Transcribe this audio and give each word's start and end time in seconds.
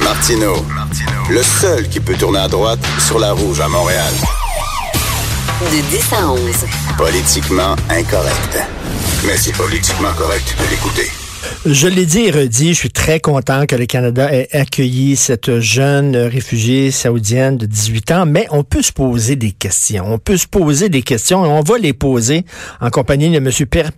Martino. 0.00 0.54
Le 1.30 1.42
seul 1.42 1.88
qui 1.88 2.00
peut 2.00 2.14
tourner 2.14 2.38
à 2.38 2.48
droite 2.48 2.80
sur 3.06 3.18
la 3.18 3.32
rouge 3.32 3.60
à 3.60 3.68
Montréal. 3.68 4.12
De 5.60 5.80
10 5.90 6.12
à 6.12 6.30
11. 6.30 6.40
Politiquement 6.96 7.76
incorrect. 7.90 8.58
Mais 9.24 9.36
c'est 9.36 9.56
politiquement 9.56 10.12
correct 10.16 10.54
de 10.58 10.70
l'écouter. 10.70 11.25
Je 11.64 11.88
l'ai 11.88 12.06
dit 12.06 12.20
et 12.20 12.30
redit, 12.30 12.74
je 12.74 12.78
suis 12.78 12.90
très 12.90 13.18
content 13.18 13.66
que 13.66 13.74
le 13.74 13.86
Canada 13.86 14.32
ait 14.32 14.48
accueilli 14.52 15.16
cette 15.16 15.58
jeune 15.58 16.16
réfugiée 16.16 16.90
saoudienne 16.90 17.56
de 17.56 17.66
18 17.66 18.10
ans, 18.12 18.26
mais 18.26 18.46
on 18.50 18.62
peut 18.62 18.82
se 18.82 18.92
poser 18.92 19.34
des 19.34 19.50
questions. 19.50 20.04
On 20.06 20.18
peut 20.18 20.36
se 20.36 20.46
poser 20.46 20.88
des 20.88 21.02
questions 21.02 21.44
et 21.44 21.48
on 21.48 21.62
va 21.62 21.78
les 21.78 21.92
poser 21.92 22.44
en 22.80 22.90
compagnie 22.90 23.30
de 23.30 23.36
M. 23.36 23.50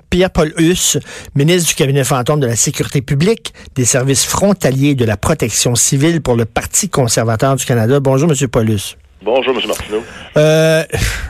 Pierre-Paul 0.09 0.55
Huss, 0.57 0.99
ministre 1.35 1.69
du 1.69 1.75
cabinet 1.75 2.05
fantôme 2.05 2.41
de 2.41 2.47
la 2.47 2.57
Sécurité 2.57 3.03
publique, 3.03 3.53
des 3.75 3.85
services 3.85 4.25
frontaliers 4.25 4.95
de 4.95 5.05
la 5.05 5.17
protection 5.17 5.75
civile 5.75 6.23
pour 6.23 6.37
le 6.37 6.45
Parti 6.45 6.89
conservateur 6.89 7.57
du 7.57 7.65
Canada. 7.65 8.01
Bonjour, 8.01 8.31
M. 8.31 8.49
Paulus. 8.49 8.97
Bonjour, 9.21 9.53
M. 9.53 9.61
Martineau. 9.67 10.05
Euh, 10.37 10.85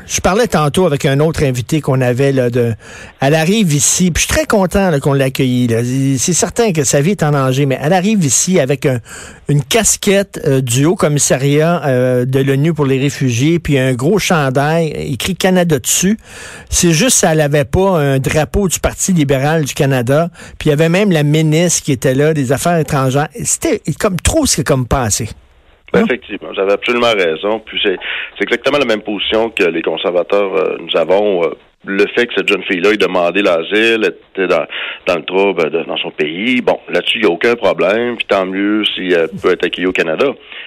je 0.06 0.20
parlais 0.20 0.46
tantôt 0.46 0.84
avec 0.84 1.06
un 1.06 1.20
autre 1.20 1.42
invité 1.42 1.80
qu'on 1.80 2.02
avait. 2.02 2.32
Là, 2.32 2.50
de, 2.50 2.74
elle 3.18 3.34
arrive 3.34 3.72
ici, 3.72 4.10
puis 4.10 4.22
je 4.22 4.26
suis 4.26 4.34
très 4.36 4.44
content 4.44 4.90
qu'on 5.00 5.14
l'ait 5.14 5.24
accueillie. 5.24 6.18
C'est 6.18 6.34
certain 6.34 6.72
que 6.72 6.84
sa 6.84 7.00
vie 7.00 7.12
est 7.12 7.22
en 7.22 7.30
danger, 7.30 7.64
mais 7.64 7.78
elle 7.82 7.94
arrive 7.94 8.22
ici 8.22 8.60
avec 8.60 8.84
un, 8.84 9.00
une 9.48 9.64
casquette 9.64 10.38
euh, 10.46 10.60
du 10.60 10.84
Haut 10.84 10.96
Commissariat 10.96 11.82
euh, 11.86 12.26
de 12.26 12.40
l'ONU 12.40 12.74
pour 12.74 12.84
les 12.84 12.98
réfugiés, 12.98 13.58
puis 13.58 13.78
un 13.78 13.94
gros 13.94 14.18
chandail 14.18 14.88
écrit 14.88 15.34
Canada 15.34 15.78
dessus. 15.78 16.18
C'est 16.68 16.92
juste 16.92 17.22
qu'elle 17.22 17.38
n'avait 17.38 17.64
pas 17.64 17.98
un 17.98 18.18
drapeau 18.18 18.68
du 18.68 18.80
Parti 18.80 19.14
libéral 19.14 19.64
du 19.64 19.72
Canada, 19.72 20.28
puis 20.58 20.68
il 20.68 20.70
y 20.70 20.72
avait 20.74 20.90
même 20.90 21.10
la 21.10 21.22
ministre 21.22 21.84
qui 21.84 21.92
était 21.92 22.14
là, 22.14 22.34
des 22.34 22.52
Affaires 22.52 22.76
étrangères. 22.76 23.28
C'était 23.44 23.80
comme 23.98 24.20
trop 24.20 24.44
ce 24.44 24.56
qui 24.56 24.60
est 24.60 24.64
comme 24.64 24.86
passé. 24.86 25.30
Ben, 25.92 26.04
effectivement, 26.04 26.52
j'avais 26.54 26.72
absolument 26.72 27.12
raison. 27.12 27.60
Puis 27.60 27.80
c'est 27.84 27.98
exactement 28.40 28.78
la 28.78 28.84
même 28.84 29.02
position 29.02 29.50
que 29.50 29.64
les 29.64 29.82
conservateurs 29.82 30.54
euh, 30.54 30.76
nous 30.80 30.96
avons. 30.96 31.44
Euh, 31.44 31.54
le 31.84 32.04
fait 32.14 32.26
que 32.26 32.34
cette 32.36 32.48
jeune 32.48 32.62
fille-là 32.64 32.92
ait 32.92 32.96
demandé 32.96 33.40
l'asile, 33.40 34.04
était 34.04 34.46
dans, 34.48 34.66
dans 35.06 35.16
le 35.16 35.22
trouble 35.22 35.70
dans 35.86 35.96
son 35.96 36.10
pays, 36.10 36.60
bon, 36.60 36.78
là-dessus, 36.88 37.18
il 37.18 37.22
n'y 37.22 37.26
a 37.26 37.30
aucun 37.30 37.54
problème, 37.54 38.16
puis 38.16 38.26
tant 38.26 38.46
mieux 38.46 38.84
si 38.94 39.12
elle 39.12 39.28
peut 39.40 39.52
être 39.52 39.64
accueillie 39.64 39.86
au 39.86 39.92
Canada. 39.92 40.26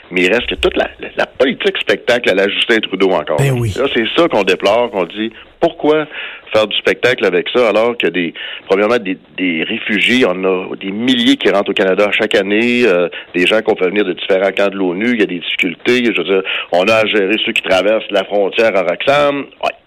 Mais 0.09 0.23
il 0.23 0.33
reste 0.33 0.47
que 0.47 0.55
toute 0.55 0.75
la, 0.77 0.89
la 1.17 1.25
politique 1.25 1.77
spectacle 1.79 2.29
à 2.29 2.33
la 2.33 2.47
Justin 2.49 2.79
Trudeau 2.79 3.11
encore. 3.11 3.37
Ben 3.37 3.53
oui. 3.57 3.73
Là, 3.77 3.85
c'est 3.93 4.05
ça 4.15 4.27
qu'on 4.27 4.43
déplore, 4.43 4.89
qu'on 4.91 5.03
dit 5.03 5.31
pourquoi 5.59 6.07
faire 6.53 6.67
du 6.67 6.75
spectacle 6.77 7.23
avec 7.25 7.47
ça 7.53 7.69
alors 7.69 7.95
que 7.97 8.07
des 8.07 8.33
premièrement 8.67 8.97
des, 8.97 9.17
des 9.37 9.63
réfugiés, 9.63 10.25
on 10.27 10.43
a 10.43 10.75
des 10.75 10.91
milliers 10.91 11.37
qui 11.37 11.49
rentrent 11.49 11.71
au 11.71 11.73
Canada 11.73 12.09
chaque 12.11 12.35
année, 12.35 12.83
euh, 12.85 13.07
des 13.35 13.45
gens 13.45 13.61
qu'on 13.61 13.75
fait 13.75 13.87
venir 13.87 14.03
de 14.03 14.13
différents 14.13 14.51
camps 14.51 14.69
de 14.69 14.75
l'ONU, 14.75 15.11
il 15.13 15.19
y 15.19 15.23
a 15.23 15.27
des 15.27 15.39
difficultés, 15.39 16.03
je 16.03 16.17
veux 16.17 16.23
dire, 16.23 16.43
on 16.71 16.83
a 16.83 16.95
à 16.95 17.05
gérer 17.05 17.35
ceux 17.45 17.53
qui 17.53 17.61
traversent 17.61 18.09
la 18.09 18.23
frontière 18.25 18.75
à 18.75 18.81
Roxham. 18.81 19.45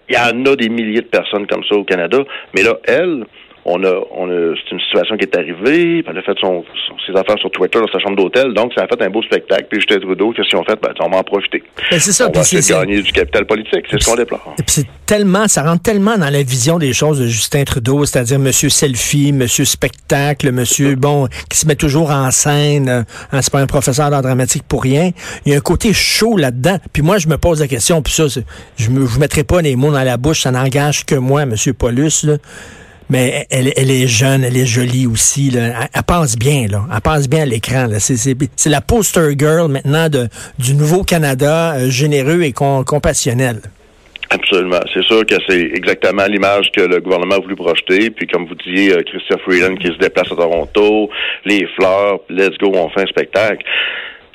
Il 0.09 0.15
y 0.15 0.17
en 0.17 0.45
a 0.45 0.55
des 0.55 0.69
milliers 0.69 1.01
de 1.01 1.07
personnes 1.07 1.47
comme 1.47 1.63
ça 1.63 1.75
au 1.75 1.83
Canada, 1.83 2.19
mais 2.53 2.63
là, 2.63 2.77
elle, 2.83 3.25
on 3.65 3.83
a, 3.83 3.93
on 4.11 4.29
a 4.29 4.53
c'est 4.55 4.71
une 4.71 4.79
situation 4.79 5.17
qui 5.17 5.23
est 5.23 5.35
arrivée, 5.35 6.03
elle 6.07 6.17
a 6.17 6.21
fait 6.21 6.37
son, 6.39 6.63
ses 7.05 7.13
affaires 7.13 7.37
sur 7.39 7.49
Twitter 7.49 7.79
dans 7.79 7.87
sa 7.87 7.97
chambre 7.99 8.15
d'hôtel, 8.15 8.53
donc 8.53 8.71
ça 8.75 8.83
a 8.83 8.87
fait 8.87 9.01
un 9.01 9.09
beau 9.09 9.23
spectacle. 9.23 9.65
Puis 9.69 9.81
Justin 9.81 9.99
Trudeau, 9.99 10.31
qu'est-ce 10.31 10.49
qu'ils 10.49 10.59
ont 10.59 10.63
fait? 10.63 10.79
Ben, 10.79 10.93
on 10.99 11.09
va 11.09 11.17
en 11.17 11.23
profiter. 11.23 11.63
Ben, 11.89 11.99
c'est 11.99 12.11
ça. 12.11 12.29
On 12.29 12.31
va 12.31 12.43
de 12.43 12.69
gagner 12.69 13.01
du 13.01 13.11
capital 13.11 13.45
politique, 13.45 13.85
c'est 13.89 13.99
ce 14.01 14.09
qu'on 14.09 14.15
déplore. 14.15 14.53
Et 14.59 14.63
puis 14.63 14.71
c'est 14.71 14.87
tellement, 15.07 15.47
ça 15.47 15.63
rentre 15.63 15.81
tellement 15.81 16.15
dans 16.15 16.29
la 16.29 16.43
vision 16.43 16.77
des 16.77 16.93
choses 16.93 17.19
de 17.19 17.25
Justin 17.25 17.63
Trudeau, 17.63 18.05
c'est-à-dire 18.05 18.37
Monsieur 18.37 18.69
Selfie, 18.69 19.33
Monsieur 19.33 19.65
Spectacle, 19.65 20.51
Monsieur, 20.51 20.95
bon, 20.95 21.27
qui 21.49 21.57
se 21.57 21.67
met 21.67 21.75
toujours 21.75 22.11
en 22.11 22.29
scène, 22.29 23.05
hein, 23.31 23.41
c'est 23.41 23.51
pas 23.51 23.61
un 23.61 23.67
professeur 23.67 24.11
d'art 24.11 24.21
dramatique 24.21 24.63
pour 24.67 24.83
rien. 24.83 25.09
Il 25.45 25.51
y 25.51 25.55
a 25.55 25.57
un 25.57 25.61
côté 25.61 25.91
chaud 25.91 26.37
là-dedans. 26.37 26.77
Puis 26.93 27.01
moi, 27.01 27.17
je 27.17 27.27
me 27.27 27.37
pose 27.37 27.61
la 27.61 27.67
question, 27.67 28.03
puis 28.03 28.13
ça, 28.13 28.27
je 28.27 28.89
me, 28.89 29.01
je 29.01 29.05
vous 29.05 29.19
mettrai 29.19 29.43
pas 29.43 29.61
les 29.61 29.75
mots 29.75 29.91
dans 29.91 30.03
la 30.03 30.17
bouche, 30.17 30.41
ça 30.41 30.51
n'engage 30.51 31.05
que 31.05 31.15
moi, 31.15 31.45
Monsieur 31.47 31.73
Paulus, 31.73 32.23
là. 32.23 32.37
Mais 33.09 33.45
elle, 33.51 33.67
est 33.67 34.07
jeune, 34.07 34.43
elle 34.43 34.57
est 34.57 34.65
jolie 34.65 35.05
aussi. 35.05 35.51
Elle, 35.55 35.75
elle 35.93 36.03
passe 36.03 36.37
bien, 36.37 36.67
là. 36.67 36.85
Elle 36.93 37.01
passe 37.01 37.29
bien 37.29 37.43
à 37.43 37.45
l'écran. 37.45 37.87
C'est 37.99 38.69
la 38.69 38.81
poster 38.81 39.37
girl 39.37 39.71
maintenant 39.71 40.07
du 40.57 40.73
nouveau 40.73 41.03
Canada, 41.03 41.75
euh, 41.75 41.89
généreux 41.89 42.41
et 42.41 42.51
compassionnel. 42.51 43.61
Absolument. 44.29 44.79
C'est 44.93 45.03
sûr 45.03 45.25
que 45.25 45.35
c'est 45.47 45.71
exactement 45.75 46.25
l'image 46.25 46.71
que 46.75 46.81
le 46.81 46.99
gouvernement 46.99 47.35
a 47.35 47.39
voulu 47.39 47.55
projeter. 47.55 48.09
Puis 48.09 48.27
comme 48.27 48.47
vous 48.47 48.55
disiez, 48.55 48.93
euh, 48.93 49.03
Christian 49.03 49.37
Freeland 49.45 49.75
qui 49.75 49.87
se 49.87 49.97
déplace 49.97 50.31
à 50.31 50.35
Toronto, 50.35 51.09
les 51.45 51.67
fleurs, 51.75 52.19
let's 52.29 52.57
go, 52.57 52.71
on 52.73 52.89
fait 52.89 53.03
un 53.03 53.07
spectacle. 53.07 53.63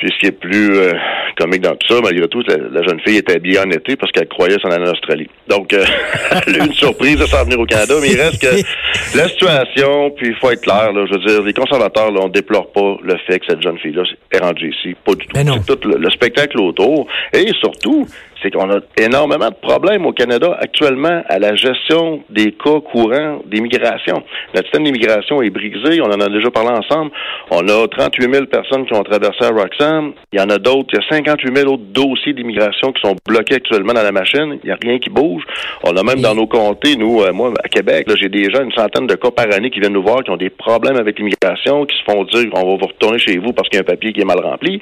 Puis 0.00 0.10
ce 0.14 0.18
qui 0.18 0.26
est 0.26 0.32
plus 0.32 0.78
euh, 0.78 0.92
comique 1.38 1.60
dans 1.60 1.76
tout 1.76 1.94
ça, 1.94 2.00
malgré 2.02 2.26
tout, 2.26 2.42
la, 2.48 2.56
la 2.56 2.82
jeune 2.82 3.00
fille 3.00 3.18
était 3.18 3.34
habillée 3.34 3.58
en 3.58 3.70
été 3.70 3.96
parce 3.96 4.10
qu'elle 4.12 4.28
croyait 4.28 4.56
s'en 4.58 4.70
aller 4.70 4.88
en 4.88 4.92
Australie. 4.92 5.28
Donc, 5.46 5.74
euh, 5.74 5.84
elle 6.46 6.54
a 6.54 6.64
eu 6.64 6.66
une 6.68 6.72
surprise 6.72 7.18
de 7.18 7.26
s'en 7.26 7.44
venir 7.44 7.60
au 7.60 7.66
Canada, 7.66 7.94
mais 8.00 8.08
il 8.08 8.20
reste 8.20 8.40
que 8.40 8.46
la 9.18 9.28
situation, 9.28 10.10
puis 10.16 10.28
il 10.28 10.34
faut 10.36 10.50
être 10.50 10.62
clair, 10.62 10.90
là, 10.92 11.04
je 11.06 11.18
veux 11.18 11.24
dire, 11.26 11.42
les 11.42 11.52
conservateurs, 11.52 12.10
là, 12.10 12.20
on 12.22 12.28
déplore 12.28 12.72
pas 12.72 12.96
le 13.02 13.16
fait 13.26 13.40
que 13.40 13.46
cette 13.46 13.62
jeune 13.62 13.78
fille-là 13.78 14.04
est 14.32 14.38
rendue 14.38 14.70
ici. 14.70 14.96
Pas 15.04 15.14
du 15.14 15.26
tout. 15.26 15.36
C'est 15.36 15.76
tout 15.76 15.88
le, 15.88 15.98
le 15.98 16.10
spectacle 16.10 16.58
autour. 16.60 17.06
Et 17.34 17.46
surtout, 17.60 18.06
c'est 18.42 18.50
qu'on 18.50 18.70
a 18.70 18.80
énormément 18.96 19.48
de 19.48 19.54
problèmes 19.54 20.06
au 20.06 20.12
Canada 20.12 20.56
actuellement 20.60 21.22
à 21.28 21.38
la 21.38 21.54
gestion 21.54 22.22
des 22.30 22.52
cas 22.52 22.80
courants 22.80 23.42
d'immigration. 23.46 24.22
Notre 24.54 24.66
système 24.66 24.84
d'immigration 24.84 25.42
est 25.42 25.50
brisé, 25.50 26.00
on 26.00 26.06
en 26.06 26.20
a 26.20 26.28
déjà 26.28 26.50
parlé 26.50 26.70
ensemble. 26.70 27.10
On 27.50 27.66
a 27.68 27.88
38 27.88 28.32
000 28.32 28.46
personnes 28.46 28.86
qui 28.86 28.94
ont 28.94 29.02
traversé 29.02 29.44
à 29.44 29.50
Roxham. 29.50 30.12
Il 30.32 30.40
y 30.40 30.42
en 30.42 30.48
a 30.50 30.58
d'autres, 30.58 30.88
il 30.92 30.96
y 30.96 31.04
a 31.04 31.08
58 31.08 31.56
000 31.56 31.72
autres 31.72 31.84
dossiers 31.92 32.32
d'immigration 32.32 32.92
qui 32.92 33.00
sont 33.02 33.16
bloqués 33.26 33.56
actuellement 33.56 33.92
dans 33.92 34.02
la 34.02 34.12
machine. 34.12 34.58
Il 34.62 34.66
n'y 34.66 34.72
a 34.72 34.78
rien 34.80 34.98
qui 34.98 35.10
bouge. 35.10 35.42
On 35.84 35.96
a 35.96 36.02
même 36.02 36.20
dans 36.20 36.34
nos 36.34 36.46
comtés, 36.46 36.96
nous, 36.96 37.22
euh, 37.22 37.32
moi, 37.32 37.52
à 37.62 37.68
Québec, 37.68 38.06
j'ai 38.16 38.28
déjà 38.28 38.62
une 38.62 38.72
centaine 38.72 39.06
de 39.06 39.14
cas 39.14 39.30
par 39.30 39.52
année 39.52 39.70
qui 39.70 39.80
viennent 39.80 39.92
nous 39.92 40.02
voir, 40.02 40.22
qui 40.22 40.30
ont 40.30 40.36
des 40.36 40.50
problèmes 40.50 40.96
avec 40.96 41.18
l'immigration, 41.18 41.84
qui 41.86 41.96
se 41.96 42.04
font 42.04 42.24
dire 42.24 42.50
on 42.54 42.70
va 42.70 42.76
vous 42.76 42.86
retourner 42.86 43.18
chez 43.18 43.38
vous 43.38 43.52
parce 43.52 43.68
qu'il 43.68 43.78
y 43.78 43.82
a 43.82 43.82
un 43.82 43.90
papier 43.90 44.12
qui 44.12 44.20
est 44.20 44.24
mal 44.24 44.40
rempli. 44.40 44.80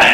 Euh, 0.00 0.04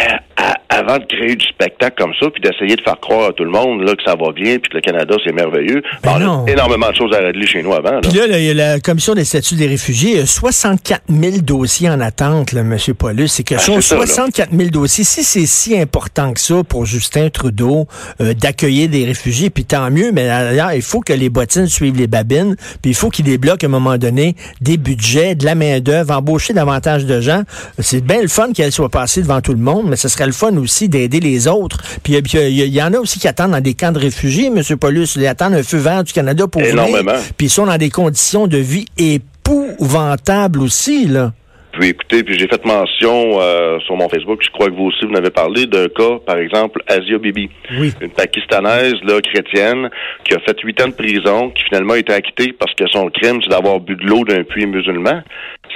avant 0.69 0.99
de 0.99 1.05
créer 1.05 1.37
du 1.37 1.47
spectacle 1.47 1.95
comme 2.03 2.13
ça, 2.21 2.29
puis 2.31 2.41
d'essayer 2.41 2.77
de 2.77 2.83
faire 2.83 2.99
croire 3.01 3.31
à 3.31 3.33
tout 3.33 3.45
le 3.45 3.51
monde 3.51 3.83
là, 3.83 3.95
que 3.95 4.03
ça 4.03 4.15
va 4.17 4.33
bien, 4.33 4.59
puis 4.59 4.71
que 4.71 4.77
le 4.77 4.81
Canada, 4.81 5.15
c'est 5.25 5.33
merveilleux, 5.33 5.83
ben 6.03 6.19
on 6.21 6.47
a 6.47 6.51
énormément 6.51 6.91
de 6.91 6.97
choses 6.97 7.15
à 7.15 7.19
régler 7.19 7.47
chez 7.47 7.63
nous 7.63 7.73
avant. 7.73 7.93
Là. 7.93 8.01
Puis 8.03 8.13
là, 8.13 8.27
là, 8.27 8.39
il 8.39 8.45
y 8.45 8.51
a 8.51 8.55
la 8.55 8.81
Commission 8.81 9.15
des 9.15 9.25
statuts 9.25 9.55
des 9.55 9.67
réfugiés, 9.67 10.21
a 10.21 10.27
64 10.27 11.03
000 11.09 11.39
dossiers 11.43 11.89
en 11.91 12.01
attente, 12.01 12.53
là, 12.53 12.61
M. 12.61 12.77
Paulus. 12.99 13.29
C'est 13.29 13.43
quelque 13.43 13.63
chose, 13.63 13.91
là. 13.91 13.99
64 13.99 14.51
000 14.53 14.71
dossiers. 14.71 15.05
Si 15.05 15.25
c'est 15.25 15.47
si 15.47 15.79
important 15.79 16.33
que 16.33 16.41
ça 16.41 16.63
pour 16.69 16.87
Justin 16.87 17.31
Trudeau 17.31 17.87
euh, 18.21 18.35
d'accueillir 18.35 18.89
des 18.89 19.05
réfugiés, 19.05 19.51
puis 19.51 19.65
tant 19.65 19.91
mieux, 19.91 20.13
mais 20.13 20.27
d'ailleurs, 20.27 20.73
il 20.73 20.83
faut 20.83 21.01
que 21.01 21.13
les 21.13 21.31
bottines 21.31 21.67
suivent 21.67 21.97
les 21.97 22.07
babines, 22.07 22.57
puis 22.83 22.91
il 22.91 22.95
faut 22.95 23.11
qu'il 23.11 23.25
débloque 23.25 23.65
à 23.65 23.67
un 23.67 23.71
moment 23.71 23.97
donné 23.97 24.35
des 24.61 24.77
budgets, 24.77 25.35
de 25.35 25.45
la 25.45 25.55
main-d'œuvre, 25.55 26.13
embaucher 26.15 26.53
davantage 26.53 27.07
de 27.07 27.21
gens. 27.21 27.43
C'est 27.79 28.05
bien 28.05 28.21
le 28.21 28.29
fun 28.29 28.53
qu'elle 28.53 28.73
soit 28.73 28.89
passée 28.89 29.23
devant 29.23 29.41
tout 29.41 29.53
le 29.53 29.59
monde, 29.59 29.87
mais 29.89 29.97
ce 29.97 30.09
serait 30.09 30.27
le 30.27 30.33
fun 30.35 30.57
aussi 30.59 30.89
d'aider 30.89 31.21
les 31.21 31.49
autres. 31.49 31.79
Puis 32.03 32.21
puis, 32.23 32.39
il 32.39 32.49
y, 32.51 32.63
il 32.63 32.75
y 32.75 32.83
en 32.83 32.93
a 32.93 32.99
aussi 32.99 33.19
qui 33.19 33.29
attendent 33.29 33.53
dans 33.53 33.61
des 33.61 33.75
camps 33.75 33.93
de 33.93 33.99
réfugiés, 33.99 34.47
M. 34.47 34.61
Paulus. 34.79 35.17
Ils 35.17 35.27
attendent 35.27 35.55
un 35.55 35.63
feu 35.63 35.79
vert 35.79 36.05
du 36.05 36.13
Canada 36.13 36.47
pour 36.47 36.61
venir. 36.63 36.75
Énormément. 36.87 37.19
Puis 37.37 37.47
ils 37.47 37.51
sont 37.51 37.67
dans 37.67 37.79
des 37.79 37.91
conditions 37.91 38.47
de 38.47 38.59
vie 38.59 38.87
épouvantables 38.99 40.61
aussi, 40.61 41.07
là. 41.07 41.33
Puis 41.73 41.89
écoutez, 41.89 42.23
puis 42.23 42.39
j'ai 42.39 42.47
fait 42.47 42.65
mention 42.65 43.41
euh, 43.41 43.81
sur 43.81 43.97
mon 43.97 44.09
Facebook, 44.09 44.41
je 44.45 44.51
crois 44.51 44.69
que 44.69 44.75
vous 44.77 44.85
aussi 44.85 45.05
vous 45.07 45.11
en 45.11 45.17
avez 45.17 45.31
parlé 45.31 45.67
d'un 45.67 45.89
cas, 45.89 46.21
par 46.25 46.39
exemple, 46.39 46.81
Asia 46.87 47.19
Bibi, 47.19 47.51
Oui. 47.81 47.93
une 48.01 48.11
pakistanaise 48.11 48.95
là 49.03 49.21
chrétienne 49.21 49.91
qui 50.25 50.35
a 50.35 50.39
fait 50.39 50.57
huit 50.63 50.81
ans 50.81 50.87
de 50.87 50.93
prison, 50.93 51.51
qui 51.51 51.65
finalement 51.65 51.95
a 51.95 51.99
été 51.99 52.13
acquittée 52.13 52.53
parce 52.57 52.73
que 52.75 52.85
son 52.93 53.11
crime 53.11 53.41
c'est 53.43 53.51
d'avoir 53.51 53.81
bu 53.81 53.97
de 53.97 54.05
l'eau 54.05 54.25
d'un 54.25 54.45
puits 54.45 54.67
musulman. 54.67 55.23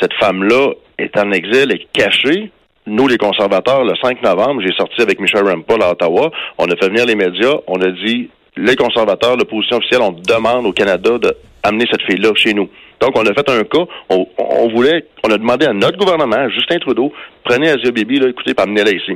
Cette 0.00 0.14
femme-là 0.20 0.70
est 0.98 1.16
en 1.18 1.32
exil, 1.32 1.72
est 1.72 1.88
cachée. 1.92 2.52
Nous, 2.88 3.06
les 3.06 3.18
conservateurs, 3.18 3.84
le 3.84 3.94
5 4.02 4.22
novembre, 4.22 4.62
j'ai 4.64 4.74
sorti 4.74 5.02
avec 5.02 5.20
Michel 5.20 5.46
Rampol 5.46 5.82
à 5.82 5.92
Ottawa. 5.92 6.30
On 6.58 6.66
a 6.66 6.76
fait 6.76 6.88
venir 6.88 7.06
les 7.06 7.14
médias. 7.14 7.54
On 7.66 7.80
a 7.80 7.90
dit, 7.90 8.30
les 8.56 8.76
conservateurs, 8.76 9.36
l'opposition 9.36 9.76
officielle, 9.76 10.02
on 10.02 10.12
demande 10.12 10.66
au 10.66 10.72
Canada 10.72 11.10
d'amener 11.18 11.84
cette 11.90 12.02
fille-là 12.02 12.32
chez 12.34 12.54
nous. 12.54 12.68
Donc, 13.00 13.12
on 13.14 13.22
a 13.22 13.32
fait 13.32 13.48
un 13.48 13.62
cas, 13.62 13.84
on, 14.10 14.26
on 14.38 14.68
voulait, 14.68 15.04
on 15.24 15.30
a 15.30 15.38
demandé 15.38 15.66
à 15.66 15.72
notre 15.72 15.98
gouvernement, 15.98 16.36
à 16.36 16.48
Justin 16.48 16.78
Trudeau, 16.78 17.12
prenez 17.44 17.68
Asia 17.70 17.90
Bibi, 17.92 18.18
là, 18.18 18.28
écoutez, 18.28 18.52
amenez-la 18.56 18.90
ici. 18.90 19.12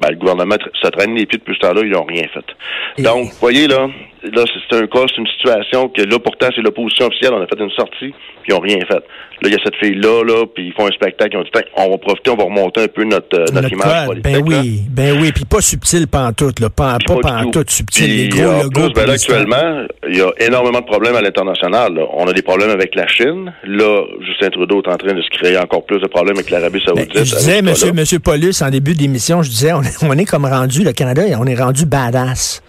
Ben, 0.00 0.10
le 0.10 0.16
gouvernement 0.16 0.56
se 0.74 0.88
traîne 0.88 1.14
les 1.14 1.24
pieds 1.24 1.38
depuis 1.38 1.54
ce 1.54 1.60
temps-là, 1.60 1.82
ils 1.84 1.90
n'ont 1.90 2.04
rien 2.04 2.24
fait. 2.34 3.02
Donc, 3.02 3.30
vous 3.30 3.38
voyez, 3.40 3.66
là, 3.66 3.88
là, 4.32 4.44
c'est 4.70 4.76
un 4.76 4.86
cas, 4.86 5.00
c'est 5.08 5.20
une 5.20 5.26
situation 5.26 5.88
que 5.88 6.02
là, 6.02 6.18
pourtant, 6.18 6.48
c'est 6.54 6.62
l'opposition 6.62 7.06
officielle, 7.06 7.32
on 7.34 7.42
a 7.42 7.46
fait 7.46 7.60
une 7.62 7.70
sortie, 7.70 8.12
puis 8.42 8.48
ils 8.48 8.54
n'ont 8.54 8.60
rien 8.60 8.78
fait. 8.86 9.02
Là, 9.42 9.48
il 9.48 9.52
y 9.52 9.54
a 9.56 9.58
cette 9.64 9.74
fille-là, 9.76 10.22
là, 10.24 10.46
puis 10.54 10.68
ils 10.68 10.72
font 10.72 10.86
un 10.86 10.90
spectacle, 10.92 11.30
ils 11.34 11.38
ont 11.38 11.42
dit, 11.42 11.50
on 11.76 11.90
va 11.90 11.98
profiter, 11.98 12.30
on 12.30 12.36
va 12.36 12.44
remonter 12.44 12.82
un 12.84 12.88
peu 12.88 13.04
notre, 13.04 13.34
euh, 13.36 13.40
notre, 13.52 13.54
Notre 13.54 13.72
image 13.72 14.06
politique. 14.06 14.24
ben 14.24 14.32
là. 14.50 14.60
oui, 14.62 14.80
ben 14.88 15.20
oui, 15.20 15.32
puis 15.32 15.44
pas 15.44 15.60
subtil 15.60 16.06
pantoute, 16.06 16.60
là, 16.60 16.70
pas, 16.70 16.98
pas 17.04 17.14
Pas 17.16 17.20
pantoute 17.42 17.70
subtil, 17.70 18.16
les 18.16 18.28
gros 18.28 18.44
en 18.44 18.62
logos. 18.62 18.80
plus, 18.80 18.92
ben 18.94 19.06
là, 19.06 19.12
actuellement, 19.14 19.86
il 20.08 20.16
y 20.16 20.20
a 20.22 20.30
énormément 20.40 20.80
de 20.80 20.86
problèmes 20.86 21.16
à 21.16 21.20
l'international. 21.20 21.98
On 22.16 22.26
a 22.26 22.32
des 22.32 22.42
problèmes 22.42 22.70
avec 22.70 22.94
la 22.94 23.06
Chine. 23.08 23.52
Là, 23.66 24.02
Justin 24.26 24.50
Trudeau 24.50 24.82
est 24.82 24.88
en 24.90 24.96
train 24.96 25.12
de 25.14 25.20
se 25.22 25.28
créer 25.30 25.58
encore 25.58 25.84
plus 25.84 26.00
de 26.00 26.06
problèmes 26.06 26.36
avec 26.36 26.50
l'Arabie 26.50 26.78
Ben, 26.86 26.94
Saoudite. 26.96 27.24
je 27.24 27.36
disais, 27.36 27.60
monsieur, 27.62 27.92
monsieur 27.92 28.18
Paulus, 28.20 28.62
en 28.62 28.70
début 28.70 28.94
d'émission, 28.94 29.42
je 29.42 29.50
disais, 29.50 29.72
on 29.72 29.82
est, 29.82 30.02
on 30.04 30.12
est 30.16 30.24
comme 30.24 30.44
rendu, 30.46 30.84
le 30.84 30.92
Canada, 30.92 31.22
on 31.40 31.46
est 31.46 31.56
rendu 31.60 31.86
badass. 31.86 32.62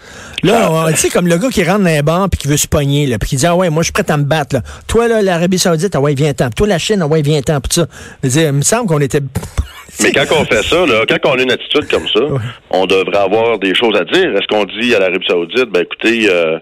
Là, 0.43 0.69
on- 0.71 0.87
tu 0.89 0.95
sais, 0.97 1.09
comme 1.09 1.27
le 1.27 1.37
gars 1.37 1.44
qui 1.49 1.63
rentre 1.63 1.83
dans 1.83 1.89
un 1.89 2.01
bar 2.01 2.29
puis 2.29 2.39
qui 2.39 2.47
veut 2.47 2.57
se 2.57 2.67
pogner, 2.67 3.05
là, 3.05 3.17
puis 3.19 3.29
qui 3.29 3.35
dit, 3.35 3.45
ah 3.45 3.55
ouais, 3.55 3.69
moi, 3.69 3.83
je 3.83 3.85
suis 3.85 3.93
prêt 3.93 4.09
à 4.09 4.17
me 4.17 4.23
battre, 4.23 4.55
là. 4.55 4.61
Toi, 4.87 5.07
là, 5.07 5.21
l'Arabie 5.21 5.59
Saoudite, 5.59 5.95
ah 5.95 6.01
ouais, 6.01 6.13
viens-t'en. 6.13 6.49
Toi, 6.49 6.67
la 6.67 6.77
Chine, 6.77 7.01
ah 7.01 7.07
ouais, 7.07 7.21
viens-t'en, 7.21 7.59
puis 7.61 7.73
ça. 7.73 7.87
Il 8.23 8.51
me 8.51 8.61
semble 8.61 8.87
qu'on 8.87 8.99
était... 8.99 9.21
Mais 10.01 10.11
quand 10.11 10.25
on 10.39 10.45
fait 10.45 10.63
ça, 10.63 10.85
là, 10.85 11.05
quand 11.07 11.29
on 11.29 11.39
a 11.39 11.41
une 11.41 11.51
attitude 11.51 11.87
comme 11.89 12.07
ça, 12.07 12.21
on 12.69 12.85
devrait 12.85 13.17
avoir 13.17 13.57
des 13.59 13.73
choses 13.73 13.95
à 13.99 14.03
dire. 14.03 14.35
Est-ce 14.35 14.47
qu'on 14.47 14.65
dit 14.65 14.93
à 14.93 14.99
l'Arabie 14.99 15.25
Saoudite, 15.27 15.69
ben 15.69 15.81
écoutez, 15.81 16.27
euh, 16.29 16.59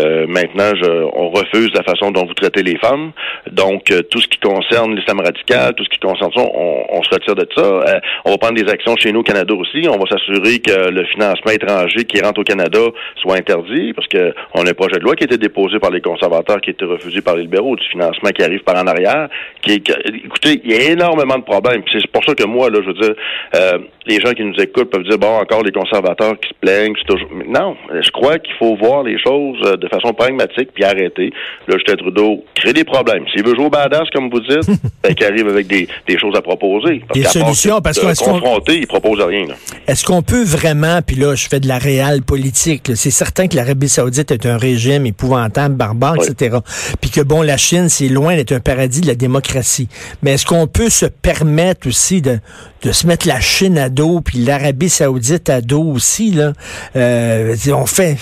euh, 0.00 0.26
maintenant, 0.28 0.72
je, 0.74 1.08
on 1.14 1.30
refuse 1.30 1.70
la 1.74 1.82
façon 1.82 2.10
dont 2.10 2.24
vous 2.26 2.34
traitez 2.34 2.62
les 2.62 2.78
femmes. 2.78 3.12
Donc, 3.50 3.90
euh, 3.90 4.02
tout 4.02 4.20
ce 4.20 4.28
qui 4.28 4.38
concerne 4.38 4.94
l'islam 4.94 5.20
radical, 5.20 5.74
tout 5.74 5.84
ce 5.84 5.90
qui 5.90 5.98
concerne 5.98 6.30
ça, 6.34 6.40
on, 6.40 6.84
on 6.90 7.02
se 7.02 7.10
retire 7.10 7.34
de 7.34 7.46
ça. 7.54 7.62
Euh, 7.62 8.00
on 8.24 8.30
va 8.32 8.38
prendre 8.38 8.60
des 8.62 8.70
actions 8.70 8.96
chez 8.96 9.12
nous 9.12 9.20
au 9.20 9.24
Canada 9.24 9.54
aussi. 9.54 9.88
On 9.88 9.98
va 9.98 10.06
s'assurer 10.08 10.60
que 10.60 10.90
le 10.90 11.04
financement 11.06 11.52
étranger 11.52 12.04
qui 12.04 12.20
rentre 12.20 12.40
au 12.40 12.44
Canada 12.44 12.80
soit 13.20 13.36
interdit, 13.36 13.92
parce 13.94 14.08
que 14.08 14.32
on 14.54 14.64
a 14.64 14.70
un 14.70 14.74
projet 14.74 14.98
de 14.98 15.04
loi 15.04 15.14
qui 15.14 15.24
a 15.24 15.26
été 15.26 15.38
déposé 15.38 15.78
par 15.78 15.90
les 15.90 16.00
conservateurs, 16.00 16.60
qui 16.60 16.70
a 16.70 16.72
été 16.72 16.84
refusé 16.84 17.20
par 17.20 17.36
les 17.36 17.42
libéraux, 17.42 17.76
du 17.76 17.86
financement 17.88 18.30
qui 18.30 18.42
arrive 18.42 18.62
par 18.62 18.76
en 18.76 18.86
arrière. 18.86 19.28
Qui 19.62 19.72
est, 19.72 19.90
écoutez, 20.24 20.60
il 20.64 20.70
y 20.70 20.74
a 20.74 20.92
énormément 20.92 21.38
de 21.38 21.44
problèmes. 21.44 21.82
C'est 21.92 22.06
pour 22.08 22.24
ça 22.24 22.34
que 22.34 22.44
moi, 22.44 22.70
là, 22.70 22.75
je 22.82 22.86
veux 22.86 22.94
dire, 22.94 23.14
euh, 23.54 23.78
les 24.06 24.20
gens 24.20 24.32
qui 24.32 24.44
nous 24.44 24.54
écoutent 24.58 24.90
peuvent 24.90 25.02
dire, 25.04 25.18
bon, 25.18 25.38
encore 25.40 25.62
les 25.62 25.72
conservateurs 25.72 26.38
qui 26.40 26.48
se 26.48 26.54
plaignent, 26.60 26.94
c'est 26.98 27.06
toujours... 27.12 27.28
Mais 27.34 27.44
non, 27.46 27.76
je 28.00 28.10
crois 28.10 28.38
qu'il 28.38 28.54
faut 28.58 28.76
voir 28.76 29.02
les 29.02 29.18
choses 29.18 29.58
euh, 29.64 29.76
de 29.76 29.88
façon 29.88 30.12
pragmatique 30.14 30.68
puis 30.74 30.84
arrêter. 30.84 31.32
Là, 31.68 31.76
Justin 31.76 31.96
Trudeau 31.96 32.44
crée 32.54 32.72
des 32.72 32.84
problèmes. 32.84 33.24
S'il 33.32 33.44
veut 33.44 33.54
jouer 33.54 33.66
au 33.66 33.70
badass, 33.70 34.08
comme 34.14 34.30
vous 34.30 34.40
dites, 34.40 34.66
ben, 35.02 35.14
qu'il 35.14 35.26
arrive 35.26 35.48
avec 35.48 35.66
des, 35.66 35.88
des 36.06 36.18
choses 36.18 36.34
à 36.36 36.42
proposer. 36.42 37.02
Parce 37.08 37.18
Des 37.20 37.26
solutions, 37.26 37.80
parce 37.80 37.98
qu'on- 37.98 38.08
est-ce 38.10 38.22
qu'on- 38.22 38.40
confronter, 38.40 38.78
il 38.78 38.86
propose 38.86 39.20
rien. 39.20 39.46
Est-ce 39.86 40.04
qu'on 40.04 40.22
peut 40.22 40.44
vraiment, 40.44 41.00
puis 41.06 41.16
là, 41.16 41.34
je 41.34 41.48
fais 41.48 41.60
de 41.60 41.68
la 41.68 41.78
réelle 41.78 42.22
politique, 42.22 42.90
c'est 42.94 43.10
certain 43.10 43.48
que 43.48 43.56
l'Arabie 43.56 43.88
saoudite 43.88 44.30
est 44.30 44.46
un 44.46 44.56
régime 44.56 45.06
épouvantable, 45.06 45.74
barbare, 45.74 46.14
Oui. 46.18 46.26
etc. 46.30 46.58
Puis 47.00 47.10
que, 47.10 47.20
bon, 47.20 47.42
la 47.42 47.56
Chine, 47.56 47.88
c'est 47.88 48.08
loin 48.08 48.36
d'être 48.36 48.52
un 48.52 48.60
paradis 48.60 49.00
de 49.00 49.06
la 49.08 49.14
démocratie. 49.14 49.88
Mais 50.22 50.32
est-ce 50.34 50.46
qu'on 50.46 50.66
peut 50.66 50.90
se 50.90 51.06
permettre 51.06 51.88
aussi 51.88 52.22
de, 52.22 52.38
de 52.82 52.92
se 52.92 53.06
mettre 53.06 53.26
la 53.26 53.40
Chine 53.40 53.78
à 53.78 53.88
dos, 53.96 54.20
puis 54.20 54.38
l'Arabie 54.38 54.88
saoudite 54.88 55.48
à 55.50 55.60
dos 55.60 55.92
aussi, 55.94 56.30
là? 56.30 56.52
Euh, 56.94 57.56
on 57.72 57.86
fait... 57.86 58.16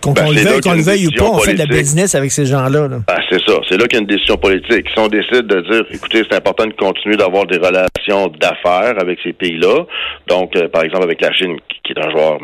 Qu'on 0.00 0.12
Ben, 0.12 0.30
le 0.30 0.36
là 0.42 0.52
veuille, 0.52 0.60
qu'on 0.62 0.72
le 0.72 0.82
veuille 0.82 1.06
ou 1.06 1.10
pas, 1.10 1.26
on 1.26 1.38
fait 1.40 1.52
de 1.52 1.58
la 1.58 1.66
business 1.66 2.14
avec 2.14 2.30
ces 2.30 2.46
gens-là. 2.46 2.88
là. 2.88 3.00
Ah, 3.08 3.18
c'est 3.30 3.42
ça. 3.46 3.58
C'est 3.68 3.76
là 3.76 3.86
qu'il 3.86 3.94
y 3.94 3.96
a 3.96 4.00
une 4.00 4.06
décision 4.06 4.38
politique. 4.38 4.88
Si 4.88 4.98
on 4.98 5.08
décide 5.08 5.42
de 5.42 5.60
dire, 5.60 5.84
écoutez, 5.92 6.22
c'est 6.30 6.34
important 6.34 6.66
de 6.66 6.72
continuer 6.72 7.16
d'avoir 7.16 7.44
des 7.44 7.58
relations 7.58 8.32
d'affaires 8.40 8.94
avec 8.98 9.18
ces 9.22 9.34
pays-là, 9.34 9.84
donc, 10.28 10.56
euh, 10.56 10.68
par 10.68 10.84
exemple, 10.84 11.04
avec 11.04 11.20
la 11.20 11.30
Chine, 11.32 11.56
qui, 11.84 11.92
est 11.92 11.98
un 11.98 12.10
joueur 12.10 12.38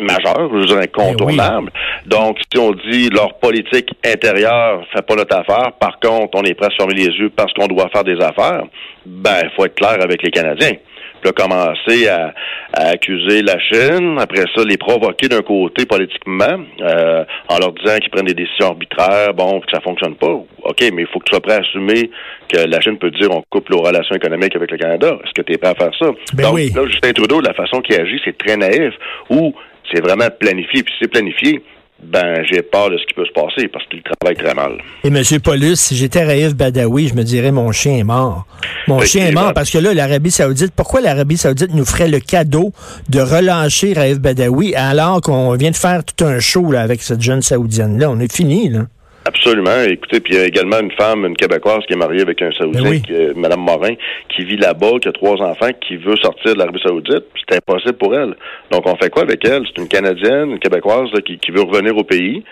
majeur, 0.00 0.48
je 0.52 0.58
veux 0.58 0.66
dire 0.66 0.78
incontournable. 0.78 1.70
Donc, 2.06 2.38
si 2.52 2.58
on 2.58 2.72
dit 2.72 3.10
leur 3.10 3.34
politique 3.38 3.90
intérieure 4.04 4.82
fait 4.92 5.02
pas 5.02 5.14
notre 5.14 5.36
affaire, 5.36 5.72
par 5.78 5.98
contre, 6.00 6.30
on 6.34 6.42
est 6.44 6.54
prêt 6.54 6.66
à 6.66 6.70
se 6.70 6.76
fermer 6.76 6.94
les 6.94 7.06
yeux 7.18 7.30
parce 7.34 7.52
qu'on 7.52 7.66
doit 7.66 7.88
faire 7.92 8.04
des 8.04 8.20
affaires, 8.20 8.64
ben, 9.04 9.40
il 9.42 9.50
faut 9.56 9.64
être 9.64 9.74
clair 9.74 9.98
avec 10.00 10.22
les 10.22 10.30
Canadiens. 10.30 10.72
Puis 11.22 11.32
commencer 11.32 12.08
à, 12.08 12.34
à 12.72 12.88
accuser 12.90 13.42
la 13.42 13.58
Chine, 13.58 14.16
après 14.18 14.44
ça, 14.54 14.62
les 14.64 14.76
provoquer 14.76 15.28
d'un 15.28 15.42
côté 15.42 15.86
politiquement, 15.86 16.64
euh, 16.80 17.24
en 17.48 17.58
leur 17.58 17.72
disant 17.72 17.96
qu'ils 17.98 18.10
prennent 18.10 18.26
des 18.26 18.34
décisions 18.34 18.68
arbitraires, 18.68 19.34
bon, 19.34 19.60
que 19.60 19.70
ça 19.72 19.80
fonctionne 19.80 20.14
pas. 20.14 20.32
OK, 20.32 20.80
mais 20.92 21.02
il 21.02 21.06
faut 21.12 21.18
que 21.18 21.24
tu 21.24 21.30
sois 21.32 21.40
prêt 21.40 21.54
à 21.54 21.60
assumer 21.60 22.10
que 22.48 22.58
la 22.66 22.80
Chine 22.80 22.98
peut 22.98 23.10
dire 23.10 23.30
on 23.30 23.42
coupe 23.50 23.70
nos 23.70 23.80
relations 23.82 24.14
économiques 24.16 24.56
avec 24.56 24.70
le 24.70 24.78
Canada. 24.78 25.18
Est-ce 25.24 25.32
que 25.34 25.42
tu 25.42 25.52
es 25.54 25.58
prêt 25.58 25.70
à 25.70 25.74
faire 25.74 25.92
ça? 25.98 26.06
Ben 26.34 26.44
Donc, 26.44 26.54
oui. 26.54 26.70
là, 26.74 26.82
Justin 26.86 27.12
Trudeau, 27.12 27.40
la 27.40 27.54
façon 27.54 27.80
qu'il 27.80 28.00
agit, 28.00 28.20
c'est 28.24 28.36
très 28.36 28.56
naïf, 28.56 28.94
ou 29.28 29.54
c'est 29.92 30.00
vraiment 30.00 30.28
planifié. 30.38 30.82
Puis 30.82 30.94
c'est 31.00 31.10
planifié, 31.10 31.62
ben, 32.02 32.42
j'ai 32.50 32.62
peur 32.62 32.90
de 32.90 32.96
ce 32.98 33.06
qui 33.06 33.14
peut 33.14 33.26
se 33.26 33.32
passer 33.32 33.68
parce 33.68 33.84
qu'il 33.86 34.02
travaille 34.02 34.36
très 34.36 34.54
mal. 34.54 34.78
Et 35.04 35.08
M. 35.08 35.22
Paulus, 35.42 35.76
si 35.76 35.96
j'étais 35.96 36.24
Raif 36.24 36.54
Badawi, 36.54 37.08
je 37.08 37.14
me 37.14 37.22
dirais 37.22 37.52
mon 37.52 37.70
chien 37.72 37.96
est 37.96 38.04
mort. 38.04 38.46
Mon 38.88 39.00
chien 39.00 39.26
est 39.26 39.32
mort 39.32 39.52
parce 39.52 39.70
que 39.70 39.78
là, 39.78 39.92
l'Arabie 39.92 40.30
Saoudite, 40.30 40.72
pourquoi 40.74 41.00
l'Arabie 41.00 41.36
Saoudite 41.36 41.74
nous 41.74 41.84
ferait 41.84 42.08
le 42.08 42.20
cadeau 42.20 42.72
de 43.08 43.20
relâcher 43.20 43.92
Raif 43.92 44.18
Badawi 44.18 44.74
alors 44.74 45.20
qu'on 45.20 45.54
vient 45.54 45.70
de 45.70 45.76
faire 45.76 46.02
tout 46.04 46.24
un 46.24 46.40
show 46.40 46.70
là, 46.72 46.80
avec 46.82 47.02
cette 47.02 47.20
jeune 47.20 47.42
Saoudienne-là? 47.42 48.10
On 48.10 48.18
est 48.18 48.32
fini, 48.32 48.70
là. 48.70 48.86
Absolument. 49.34 49.82
Écoutez, 49.88 50.20
puis 50.20 50.34
il 50.34 50.38
y 50.40 50.42
a 50.42 50.46
également 50.46 50.80
une 50.80 50.90
femme, 50.92 51.24
une 51.24 51.36
Québécoise 51.36 51.80
qui 51.86 51.92
est 51.92 51.96
mariée 51.96 52.22
avec 52.22 52.42
un 52.42 52.50
Saoudien, 52.52 52.82
Ben 52.82 52.90
oui. 52.90 53.02
euh, 53.10 53.32
Madame 53.36 53.60
Morin, 53.60 53.94
qui 54.28 54.44
vit 54.44 54.56
là-bas, 54.56 54.98
qui 55.00 55.08
a 55.08 55.12
trois 55.12 55.40
enfants, 55.40 55.70
qui 55.86 55.96
veut 55.96 56.16
sortir 56.16 56.54
de 56.54 56.58
l'Arabie 56.58 56.80
Saoudite. 56.84 57.24
C'est 57.48 57.56
impossible 57.58 57.94
pour 57.98 58.14
elle. 58.14 58.34
Donc, 58.70 58.86
on 58.86 58.96
fait 58.96 59.08
quoi 59.10 59.22
avec 59.22 59.44
elle? 59.46 59.62
C'est 59.66 59.80
une 59.80 59.88
Canadienne, 59.88 60.50
une 60.52 60.58
Québécoise 60.58 61.08
là, 61.12 61.20
qui, 61.20 61.38
qui 61.38 61.50
veut 61.52 61.62
revenir 61.62 61.96
au 61.96 62.04
pays. 62.04 62.42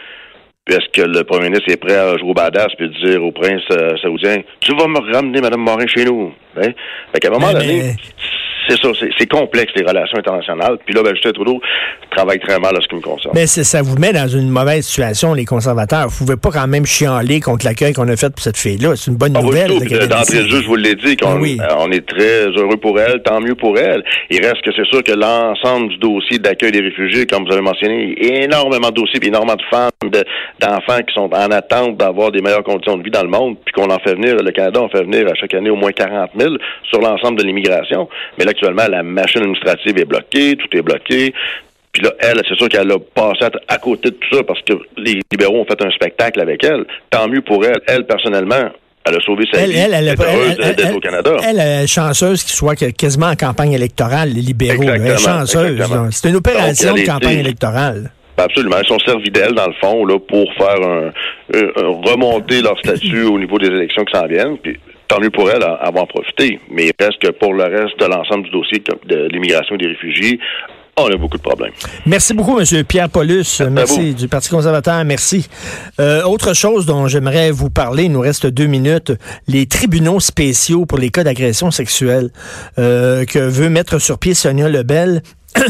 Puis 0.65 0.77
est-ce 0.77 0.89
que 0.93 1.07
le 1.07 1.25
premier 1.25 1.45
ministre 1.49 1.71
est 1.73 1.79
prêt 1.79 1.97
à 1.97 2.17
jouer 2.19 2.29
au 2.31 2.35
badass 2.35 2.69
puis 2.77 2.91
dire 3.03 3.25
au 3.25 3.33
prince 3.33 3.63
euh, 3.73 3.97
saoudien 4.03 4.37
Tu 4.61 4.75
vas 4.77 4.87
me 4.87 4.99
ramener 5.15 5.41
Madame 5.41 5.61
Morin 5.63 5.87
chez 5.87 6.05
nous? 6.05 6.33
Hein? 6.61 6.73
Fait 7.13 7.21
qu'à 7.21 7.29
un 7.29 7.33
moment 7.33 7.47
Mais- 7.55 7.61
donné, 7.61 7.83
mais- 7.83 7.95
c'est 8.69 8.81
ça, 8.81 8.88
c'est- 9.19 9.26
complexe 9.29 9.73
les 9.76 9.85
relations 9.85 10.19
internationales. 10.19 10.79
Puis 10.87 10.94
là, 10.94 11.03
ben, 11.03 11.15
Justin 11.15 11.32
Trudeau 11.32 11.61
travaille 12.17 12.38
très 12.41 12.59
mal 12.59 12.75
à 12.76 12.81
ce 12.81 12.88
qui 12.88 12.94
me 12.97 13.00
concerne. 13.03 13.32
Mais 13.35 13.47
c'est- 13.47 13.62
ça 13.62 13.82
vous 13.82 13.97
met 13.99 14.12
dans 14.12 14.26
une 14.26 14.49
mauvaise 14.49 14.87
situation, 14.87 15.35
les 15.35 15.44
conservateurs. 15.44 16.09
Vous 16.09 16.25
pouvez 16.25 16.37
pas 16.38 16.50
quand 16.50 16.67
même 16.67 16.87
chialer 16.87 17.41
contre 17.41 17.67
l'accueil 17.67 17.93
qu'on 17.93 18.09
a 18.09 18.17
fait 18.17 18.31
pour 18.31 18.41
cette 18.43 18.56
fille-là. 18.56 18.97
C'est 18.97 19.11
une 19.11 19.19
bonne 19.19 19.35
Ah, 19.37 19.43
nouvelle. 19.43 19.69
D'entrée 20.09 20.43
de 20.44 20.49
jeu, 20.49 20.62
je 20.62 20.67
vous 20.67 20.76
l'ai 20.76 20.94
dit, 20.94 21.17
qu'on 21.17 21.32
Ah 21.32 21.37
oui. 21.38 21.59
euh, 21.61 21.75
on 21.79 21.91
est 21.93 22.06
très 22.09 22.47
heureux 22.47 22.79
pour 22.81 22.99
elle, 22.99 23.23
tant 23.23 23.41
mieux 23.41 23.55
pour 23.55 23.76
elle. 23.79 24.02
Il 24.31 24.40
reste 24.45 24.62
que 24.62 24.71
c'est 24.75 24.87
sûr 24.87 25.02
que 25.04 25.12
l'ensemble 25.12 25.88
du 25.90 25.99
dossier 25.99 26.38
d'accueil 26.38 26.73
des 26.73 26.81
réfugiés, 26.81 27.26
comme 27.26 27.45
vous 27.45 27.52
avez 27.52 27.61
mentionné, 27.62 28.14
il 28.19 28.26
y 28.26 28.31
a 28.33 28.45
énormément 28.45 28.88
de 28.88 28.95
dossiers, 28.95 29.21
puis 29.21 29.28
énormément 29.28 29.57
de 29.57 29.62
femmes, 29.71 29.90
de- 30.11 30.25
d'enfants 30.61 31.02
qui 31.07 31.14
sont 31.14 31.28
en 31.33 31.50
attente 31.50 31.97
d'avoir 31.99 32.31
des 32.33 32.40
meilleures 32.40 32.64
conditions 32.64 32.97
de 32.97 33.02
vie 33.02 33.11
dans 33.11 33.23
le 33.23 33.28
monde, 33.28 33.57
puis 33.64 33.73
qu'on 33.75 33.90
en 33.90 33.99
fait 33.99 34.14
venir, 34.14 34.37
le 34.37 34.50
Canada 34.52 34.81
en 34.81 34.88
fait 34.88 35.02
venir 35.02 35.26
à 35.31 35.35
chaque 35.35 35.52
année 35.54 35.71
au 35.71 35.76
moins 35.76 35.93
40 35.93 36.31
000 36.38 36.54
sur 36.90 37.00
l'ensemble 37.00 37.38
de 37.38 37.45
l'immigration. 37.45 38.09
Mais 38.38 38.45
là, 38.45 38.52
actuellement, 38.59 38.87
la 38.88 39.03
machine 39.03 39.41
administrative 39.43 39.99
est 39.99 40.05
bloquée, 40.05 40.57
tout 40.57 40.77
est 40.77 40.83
bloqué. 40.83 41.33
Puis 41.93 42.03
là, 42.03 42.12
elle, 42.21 42.41
c'est 42.49 42.57
sûr 42.57 42.69
qu'elle 42.69 42.91
a 42.93 42.99
passé 42.99 43.47
à, 43.69 43.79
côté 43.79 44.11
de 44.11 44.17
tout 44.17 44.37
ça 44.37 44.43
parce 44.45 44.61
que 44.62 44.75
les 44.99 45.21
libéraux 45.33 45.61
ont 45.61 45.65
fait 45.65 45.83
un 45.83 45.91
spectacle 45.91 46.41
avec 46.41 46.62
elle. 46.65 46.85
Tant 47.11 47.29
mieux 47.29 47.41
pour 47.41 47.65
elle. 47.65 47.81
Elle, 47.87 48.05
personnellement, 48.07 48.71
elle 49.07 49.15
a 49.17 49.21
sauvé 49.21 49.47
sa 49.53 49.61
Elle, 49.61 49.71
vie. 49.71 49.79
elle, 49.79 49.95
elle, 49.95 50.09
elle, 50.09 50.95
au 50.95 51.00
Canada. 51.00 51.37
elle, 51.49 51.59
est 51.59 51.87
chanceuse 51.87 52.45
qu'il 52.45 52.55
soit 52.55 52.77
quasiment 52.93 53.29
en 53.29 53.37
campagne 53.37 53.73
électorale, 53.73 54.31
les 54.31 54.43
libéraux. 54.43 54.83
Elle 54.83 55.07
est 55.07 55.19
chanceuse. 55.19 55.83
C'est 56.11 56.29
une 56.29 56.37
opération 56.37 56.91
Donc, 56.91 57.00
de 57.00 57.07
campagne 57.07 57.38
électorale. 57.38 58.11
Absolument. 58.37 58.77
Ils 58.81 58.87
sont 58.87 58.99
servis 59.00 59.31
d'elle, 59.31 59.53
dans 59.55 59.67
le 59.67 59.73
fond, 59.81 60.05
là, 60.05 60.17
pour 60.21 60.45
faire 60.55 60.81
un, 60.81 61.11
un- 61.55 61.83
un- 61.85 62.11
remonter 62.12 62.61
leur 62.62 62.79
statut 62.79 63.25
au 63.33 63.38
niveau 63.38 63.59
des 63.59 63.67
élections 63.67 64.05
qui 64.05 64.17
s'en 64.17 64.27
viennent. 64.27 64.59
Puis 64.59 64.79
tant 65.09 65.21
mieux 65.21 65.31
pour 65.31 65.50
elle 65.50 65.62
à, 65.62 65.75
à 65.75 65.91
en 65.91 66.07
profiter. 66.07 66.61
Mais 66.71 66.87
il 66.87 66.93
reste 67.05 67.21
que 67.21 67.31
pour 67.31 67.55
le 67.55 67.65
reste 67.65 67.99
de 67.99 68.05
l'ensemble 68.07 68.45
du 68.45 68.50
dossier 68.50 68.83
de 69.07 69.29
l'immigration 69.33 69.75
et 69.75 69.79
des 69.79 69.88
réfugiés, 69.88 70.38
on 71.00 71.07
a 71.07 71.17
beaucoup 71.17 71.37
de 71.37 71.43
problèmes. 71.43 71.73
Merci 72.07 72.35
beaucoup, 72.35 72.59
M. 72.59 72.85
Pierre 72.85 73.09
Paulus. 73.09 73.62
Merci 73.71 74.15
du 74.15 74.29
Parti 74.29 74.50
conservateur. 74.50 75.05
Merci. 75.05 75.49
Euh, 76.00 76.23
autre 76.25 76.55
chose 76.55 76.87
dont 76.87 77.07
j'aimerais 77.07 77.50
vous 77.50 77.71
parler, 77.71 78.05
il 78.05 78.12
nous 78.12 78.21
reste 78.21 78.47
deux 78.47 78.67
minutes, 78.67 79.12
les 79.47 79.67
tribunaux 79.67 80.21
spéciaux 80.21 80.87
pour 80.87 80.99
les 80.99 81.11
cas 81.11 81.25
d'agression 81.25 81.71
sexuelle 81.71 82.31
euh, 82.79 83.25
que 83.25 83.38
veut 83.38 83.69
mettre 83.69 83.99
sur 83.99 84.19
pied 84.19 84.35
Sonia 84.35 84.69
Lebel. 84.69 85.23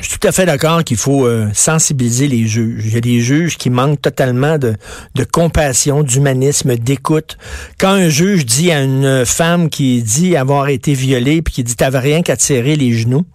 Je 0.00 0.08
suis 0.08 0.18
tout 0.18 0.26
à 0.26 0.32
fait 0.32 0.46
d'accord 0.46 0.82
qu'il 0.82 0.96
faut 0.96 1.26
euh, 1.26 1.48
sensibiliser 1.52 2.26
les 2.26 2.46
juges. 2.46 2.84
Il 2.86 2.94
y 2.94 2.96
a 2.96 3.00
des 3.00 3.20
juges 3.20 3.58
qui 3.58 3.68
manquent 3.68 4.00
totalement 4.00 4.56
de, 4.56 4.76
compassion, 5.30 6.02
d'humanisme, 6.02 6.76
d'écoute. 6.76 7.36
Quand 7.78 7.90
un 7.90 8.08
juge 8.08 8.46
dit 8.46 8.72
à 8.72 8.82
une 8.82 9.26
femme 9.26 9.68
qui 9.68 10.02
dit 10.02 10.36
avoir 10.36 10.68
été 10.68 10.94
violée, 10.94 11.42
puis 11.42 11.52
qui 11.52 11.64
dit 11.64 11.76
t'avais 11.76 11.98
rien 11.98 12.22
qu'à 12.22 12.36
te 12.36 12.42
serrer 12.42 12.76
les 12.76 12.92
genoux, 12.92 13.26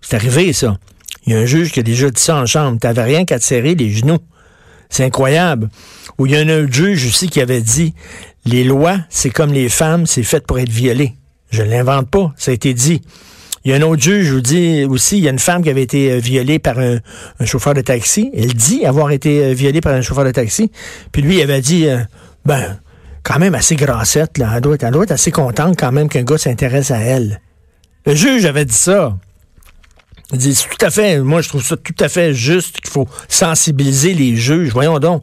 c'est 0.00 0.16
arrivé 0.16 0.54
ça. 0.54 0.78
Il 1.26 1.34
y 1.34 1.36
a 1.36 1.38
un 1.38 1.46
juge 1.46 1.70
qui 1.70 1.80
a 1.80 1.82
déjà 1.82 2.08
dit 2.08 2.20
ça 2.20 2.36
en 2.36 2.46
chambre, 2.46 2.78
t'avais 2.78 3.04
rien 3.04 3.26
qu'à 3.26 3.38
te 3.38 3.44
serrer 3.44 3.74
les 3.74 3.90
genoux. 3.90 4.18
C'est 4.88 5.04
incroyable. 5.04 5.68
Où 6.18 6.26
il 6.26 6.32
y 6.32 6.36
a 6.36 6.40
un 6.40 6.48
autre 6.48 6.72
juge 6.72 7.06
aussi 7.06 7.28
qui 7.28 7.40
avait 7.40 7.60
dit, 7.60 7.94
les 8.46 8.64
lois, 8.64 8.98
c'est 9.10 9.30
comme 9.30 9.52
les 9.52 9.68
femmes, 9.68 10.06
c'est 10.06 10.22
fait 10.22 10.44
pour 10.46 10.58
être 10.58 10.70
violées. 10.70 11.12
Je 11.50 11.62
ne 11.62 11.70
l'invente 11.70 12.08
pas, 12.08 12.32
ça 12.36 12.52
a 12.52 12.54
été 12.54 12.72
dit. 12.72 13.02
Il 13.64 13.70
y 13.70 13.74
a 13.74 13.76
un 13.76 13.82
autre 13.82 14.00
juge 14.00 14.30
vous 14.30 14.40
dit 14.40 14.84
aussi, 14.84 15.18
il 15.18 15.24
y 15.24 15.28
a 15.28 15.30
une 15.30 15.38
femme 15.38 15.62
qui 15.62 15.68
avait 15.68 15.82
été 15.82 16.12
euh, 16.12 16.18
violée 16.18 16.58
par 16.58 16.78
un, 16.78 17.00
chauffeur 17.44 17.74
de 17.74 17.82
taxi. 17.82 18.30
Elle 18.34 18.54
dit 18.54 18.86
avoir 18.86 19.10
été 19.10 19.44
euh, 19.44 19.52
violée 19.52 19.82
par 19.82 19.92
un 19.92 20.00
chauffeur 20.00 20.24
de 20.24 20.30
taxi. 20.30 20.70
Puis 21.12 21.20
lui, 21.20 21.36
il 21.36 21.42
avait 21.42 21.60
dit, 21.60 21.86
euh, 21.86 21.98
ben, 22.46 22.78
quand 23.22 23.38
même 23.38 23.54
assez 23.54 23.76
grassette, 23.76 24.38
là. 24.38 24.52
Elle 24.54 24.62
doit, 24.62 24.76
être, 24.76 25.10
assez 25.10 25.30
contente 25.30 25.78
quand 25.78 25.92
même 25.92 26.08
qu'un 26.08 26.22
gars 26.22 26.38
s'intéresse 26.38 26.90
à 26.90 26.98
elle. 26.98 27.42
Le 28.06 28.14
juge 28.14 28.46
avait 28.46 28.64
dit 28.64 28.74
ça. 28.74 29.18
Il 30.32 30.38
dit, 30.38 30.54
tout 30.54 30.86
à 30.86 30.90
fait, 30.90 31.18
moi 31.18 31.42
je 31.42 31.48
trouve 31.48 31.64
ça 31.64 31.76
tout 31.76 31.94
à 31.98 32.08
fait 32.08 32.32
juste 32.32 32.80
qu'il 32.80 32.90
faut 32.90 33.08
sensibiliser 33.28 34.14
les 34.14 34.36
juges. 34.36 34.72
Voyons 34.72 34.98
donc. 35.00 35.22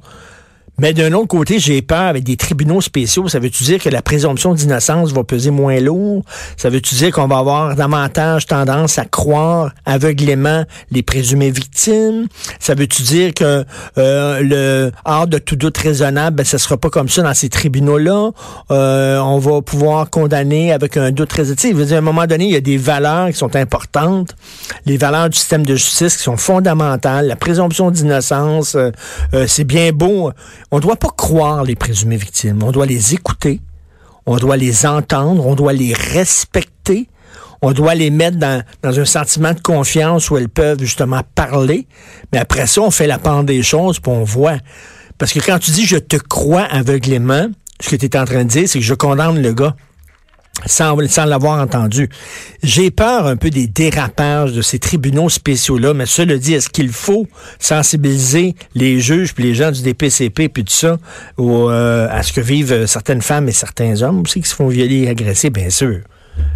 Mais 0.80 0.94
d'un 0.94 1.12
autre 1.14 1.28
côté, 1.28 1.58
j'ai 1.58 1.82
peur 1.82 2.04
avec 2.04 2.24
des 2.24 2.38
tribunaux 2.38 2.82
spéciaux. 2.82 3.28
Ça 3.28 3.40
veut-tu 3.40 3.64
dire 3.64 3.82
que 3.82 3.90
la 3.90 4.04
présomption 4.04 4.54
d'innocence 4.54 5.12
va 5.12 5.24
peser 5.24 5.50
moins 5.50 5.80
lourd? 5.80 6.24
Ça 6.56 6.70
veut-tu 6.70 6.94
dire 6.94 7.12
qu'on 7.12 7.28
va 7.28 7.40
avoir 7.40 7.76
davantage 7.76 8.46
tendance 8.46 9.00
à 9.00 9.06
croire 9.06 9.72
aveuglément 9.88 10.66
les 10.92 11.02
présumées 11.02 11.50
victimes? 11.50 12.28
Ça 12.60 12.76
veut-tu 12.76 13.02
dire 13.02 13.34
que 13.34 13.66
euh, 13.98 14.42
le 14.44 14.92
hors 15.04 15.26
de 15.26 15.40
tout 15.40 15.56
doute 15.56 15.80
raisonnable, 15.80 16.36
ben, 16.36 16.46
ce 16.46 16.60
sera 16.60 16.78
pas 16.78 16.92
comme 16.92 17.10
ça 17.10 17.24
dans 17.24 17.34
ces 17.34 17.50
tribunaux-là? 17.50 18.30
Euh, 18.70 19.18
on 19.18 19.40
va 19.40 19.64
pouvoir 19.64 20.12
condamner 20.12 20.72
avec 20.72 20.96
un 20.96 21.10
doute 21.10 21.34
raisonnable. 21.34 21.86
dire, 21.86 21.96
à 21.96 22.00
un 22.00 22.02
moment 22.02 22.28
donné, 22.28 22.46
il 22.46 22.52
y 22.52 22.56
a 22.56 22.62
des 22.62 22.78
valeurs 22.78 23.30
qui 23.30 23.38
sont 23.38 23.56
importantes, 23.56 24.36
les 24.86 24.98
valeurs 24.98 25.32
du 25.32 25.38
système 25.40 25.66
de 25.66 25.74
justice 25.74 26.18
qui 26.18 26.24
sont 26.24 26.38
fondamentales. 26.38 27.26
La 27.26 27.36
présomption 27.36 27.90
d'innocence, 27.90 28.76
euh, 28.76 28.92
c'est 29.48 29.64
bien 29.64 29.92
beau 29.92 30.32
on 30.72 30.78
ne 30.78 30.82
doit 30.82 30.96
pas 30.98 31.10
croire 31.16 31.64
les 31.64 31.76
présumées 31.76 32.18
victimes. 32.18 32.62
On 32.64 32.72
doit 32.72 32.86
les 32.86 33.14
écouter. 33.14 33.62
On 34.26 34.38
doit 34.38 34.58
les 34.58 34.86
entendre. 34.86 35.46
On 35.46 35.56
doit 35.56 35.74
les 35.74 35.94
respecter. 35.94 37.08
On 37.62 37.72
doit 37.72 37.96
les 37.96 38.10
mettre 38.10 38.38
dans, 38.38 38.64
un 38.84 39.06
sentiment 39.06 39.54
de 39.54 39.60
confiance 39.60 40.30
où 40.30 40.38
elles 40.38 40.50
peuvent 40.50 40.80
justement 40.80 41.22
parler. 41.36 41.88
Mais 42.32 42.40
après 42.40 42.68
ça, 42.68 42.82
on 42.82 42.92
fait 42.92 43.08
la 43.08 43.18
part 43.18 43.44
des 43.44 43.64
choses, 43.64 44.00
puis 44.00 44.12
on 44.12 44.24
voit. 44.24 44.58
Parce 45.18 45.34
que 45.34 45.40
quand 45.40 45.58
tu 45.58 45.72
dis 45.72 45.86
je 45.86 45.98
te 45.98 46.18
crois 46.18 46.64
aveuglément, 46.64 47.48
ce 47.80 47.90
que 47.90 47.96
tu 47.96 48.06
es 48.06 48.18
en 48.18 48.26
train 48.26 48.44
de 48.44 48.50
dire, 48.50 48.70
c'est 48.70 48.80
que 48.80 48.86
je 48.86 48.94
condamne 48.94 49.42
le 49.42 49.54
gars 49.54 49.76
sans, 50.66 51.26
l'avoir 51.26 51.62
entendu. 51.62 52.10
J'ai 52.64 52.92
peur 52.92 53.28
un 53.28 53.36
peu 53.36 53.50
des 53.50 53.68
dérapages 53.68 54.54
de 54.54 54.62
ces 54.62 54.80
tribunaux 54.80 55.30
spéciaux-là, 55.30 55.94
mais 55.94 56.06
cela 56.06 56.38
dit, 56.38 56.54
est-ce 56.54 56.70
qu'il 56.70 56.90
faut 56.90 57.28
sensibiliser 57.60 58.56
les 58.76 59.00
juges 59.00 59.34
puis 59.34 59.44
les 59.44 59.56
gens 59.56 59.72
du 59.72 59.82
DPCP 59.82 60.50
puis 60.50 60.64
tout 60.64 60.74
ça 60.74 60.98
euh, 61.40 62.08
à 62.10 62.24
ce 62.24 62.34
que 62.34 62.42
vivent 62.42 62.86
certaines 62.86 63.22
femmes 63.22 63.48
et 63.48 63.54
certains 63.54 64.02
hommes 64.02 64.22
aussi 64.22 64.42
qui 64.42 64.50
se 64.50 64.56
font 64.56 64.68
violer 64.68 65.04
et 65.04 65.10
agresser? 65.10 65.50
Bien 65.50 65.70
sûr. 65.70 66.00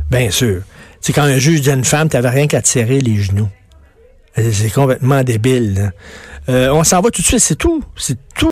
Bien 0.10 0.32
sûr. 0.32 0.62
C'est 1.00 1.14
quand 1.14 1.24
un 1.24 1.40
juge 1.40 1.62
dit 1.62 1.72
à 1.72 1.74
une 1.74 1.86
femme, 1.86 2.10
t'avais 2.10 2.30
rien 2.30 2.48
qu'à 2.48 2.62
te 2.62 2.68
serrer 2.68 3.02
les 3.02 3.18
genoux. 3.18 3.50
C'est 4.36 4.72
complètement 4.72 5.24
débile. 5.24 5.92
Euh, 6.50 6.70
on 6.72 6.84
s'en 6.84 7.02
va 7.02 7.10
tout 7.10 7.22
de 7.22 7.28
suite, 7.28 7.40
c'est 7.40 7.56
tout. 7.56 7.84
C'est 7.96 8.18
tout. 8.36 8.50